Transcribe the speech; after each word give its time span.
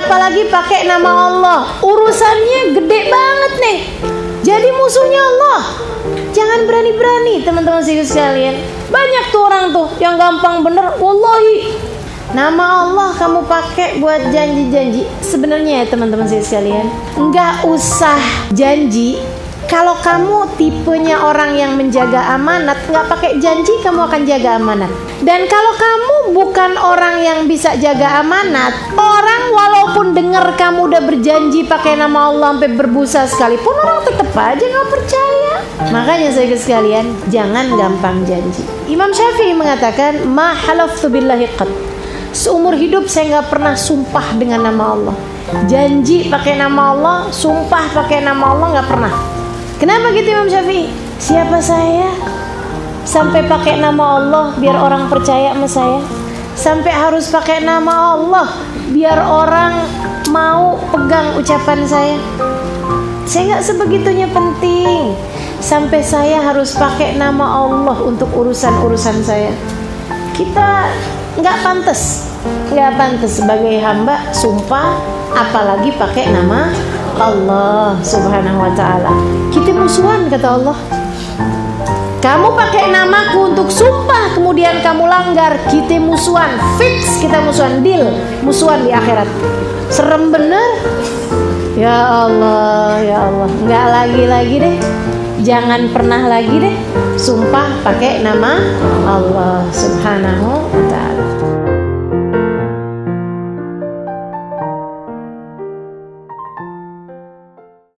apalagi 0.00 0.48
pakai 0.48 0.88
nama 0.88 1.10
Allah. 1.28 1.60
Urusannya 1.84 2.76
gede 2.76 3.00
banget 3.12 3.52
nih. 3.60 3.78
Jadi 4.40 4.68
musuhnya 4.72 5.20
Allah. 5.20 5.60
Jangan 6.32 6.64
berani-berani 6.64 7.44
teman-teman 7.44 7.84
sekalian. 7.84 8.56
Banyak 8.88 9.24
tuh 9.28 9.42
orang 9.44 9.64
tuh 9.70 9.88
yang 10.00 10.16
gampang 10.16 10.64
bener. 10.64 10.96
Wallahi 10.96 11.76
Nama 12.30 12.86
Allah 12.86 13.10
kamu 13.18 13.42
pakai 13.50 13.98
buat 13.98 14.30
janji-janji. 14.30 15.02
Sebenarnya 15.18 15.82
ya 15.82 15.84
teman-teman 15.90 16.30
sekalian, 16.30 16.86
nggak 17.18 17.66
usah 17.66 18.22
janji. 18.54 19.18
Kalau 19.66 19.98
kamu 19.98 20.54
tipenya 20.54 21.26
orang 21.26 21.58
yang 21.58 21.74
menjaga 21.74 22.30
amanat, 22.38 22.78
nggak 22.86 23.06
pakai 23.10 23.42
janji 23.42 23.74
kamu 23.82 24.06
akan 24.06 24.22
jaga 24.30 24.62
amanat. 24.62 24.94
Dan 25.26 25.50
kalau 25.50 25.74
kamu 25.74 26.14
bukan 26.38 26.78
orang 26.78 27.18
yang 27.18 27.38
bisa 27.50 27.74
jaga 27.82 28.22
amanat, 28.22 28.78
orang 28.94 29.42
walaupun 29.50 29.89
dengar 30.12 30.56
kamu 30.58 30.90
udah 30.90 31.02
berjanji 31.02 31.66
pakai 31.66 31.96
nama 31.96 32.30
Allah 32.30 32.54
sampai 32.54 32.70
berbusa 32.74 33.26
sekalipun 33.26 33.74
orang 33.74 34.00
tetap 34.04 34.30
aja 34.34 34.64
nggak 34.64 34.88
percaya. 34.90 35.54
Makanya 35.90 36.28
saya 36.30 36.52
sekalian, 36.54 37.06
jangan 37.32 37.72
gampang 37.74 38.22
janji. 38.28 38.62
Imam 38.86 39.08
Syafi'i 39.10 39.56
mengatakan, 39.56 40.28
"Ma 40.28 40.52
halaftu 40.52 41.08
billahi 41.08 41.48
qat." 41.56 41.70
Seumur 42.30 42.78
hidup 42.78 43.10
saya 43.10 43.40
nggak 43.40 43.48
pernah 43.50 43.74
sumpah 43.74 44.36
dengan 44.38 44.68
nama 44.68 44.94
Allah. 44.94 45.16
Janji 45.66 46.30
pakai 46.30 46.54
nama 46.60 46.94
Allah, 46.94 47.16
sumpah 47.34 47.90
pakai 47.90 48.22
nama 48.22 48.54
Allah 48.54 48.66
nggak 48.78 48.88
pernah. 48.90 49.14
Kenapa 49.80 50.14
gitu 50.14 50.28
Imam 50.30 50.46
Syafi'i? 50.46 50.86
Siapa 51.18 51.58
saya? 51.58 52.12
Sampai 53.02 53.42
pakai 53.48 53.80
nama 53.80 54.20
Allah 54.20 54.46
biar 54.60 54.76
orang 54.78 55.08
percaya 55.10 55.56
sama 55.56 55.66
saya. 55.66 56.19
Sampai 56.60 56.92
harus 56.92 57.32
pakai 57.32 57.64
nama 57.64 58.20
Allah 58.20 58.52
biar 58.92 59.16
orang 59.16 59.80
mau 60.28 60.76
pegang 60.92 61.40
ucapan 61.40 61.88
saya. 61.88 62.20
Saya 63.24 63.56
nggak 63.56 63.64
sebegitunya 63.64 64.28
penting. 64.28 65.16
Sampai 65.64 66.04
saya 66.04 66.44
harus 66.44 66.76
pakai 66.76 67.16
nama 67.16 67.64
Allah 67.64 67.96
untuk 68.04 68.28
urusan-urusan 68.36 69.24
saya. 69.24 69.48
Kita 70.36 70.92
nggak 71.40 71.56
pantas 71.64 72.30
nggak 72.72 72.96
pantas 72.96 73.38
sebagai 73.40 73.76
hamba 73.84 74.32
sumpah 74.32 74.96
apalagi 75.36 75.92
pakai 75.94 76.32
nama 76.32 76.72
Allah 77.20 78.00
subhanahu 78.00 78.64
wa 78.64 78.72
ta'ala 78.72 79.12
kita 79.52 79.70
musuhan 79.76 80.28
kata 80.32 80.56
Allah 80.56 80.76
kamu 82.20 82.48
pakai 82.56 82.92
namaku 82.92 83.52
untuk 83.52 83.59
langgar 85.20 85.52
kita 85.68 86.00
musuhan 86.00 86.48
fix 86.80 87.20
kita 87.20 87.44
musuhan 87.44 87.84
deal 87.84 88.08
musuhan 88.40 88.80
di 88.88 88.90
akhirat. 88.90 89.28
Serem 89.92 90.32
bener. 90.32 90.80
Ya 91.76 92.24
Allah 92.24 92.96
ya 93.04 93.28
Allah. 93.28 93.48
Nggak 93.52 93.86
lagi 93.92 94.24
lagi 94.24 94.56
deh. 94.56 94.76
Jangan 95.44 95.92
pernah 95.92 96.24
lagi 96.24 96.56
deh. 96.56 96.76
Sumpah 97.20 97.84
pakai 97.84 98.24
nama 98.24 98.64
Allah 99.04 99.68
subhanahu 99.68 100.72